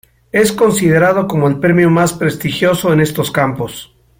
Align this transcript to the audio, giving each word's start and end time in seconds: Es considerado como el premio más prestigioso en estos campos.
Es 0.31 0.51
considerado 0.51 1.27
como 1.27 1.47
el 1.47 1.59
premio 1.59 1.91
más 1.91 2.11
prestigioso 2.13 2.91
en 2.91 3.01
estos 3.01 3.29
campos. 3.29 3.93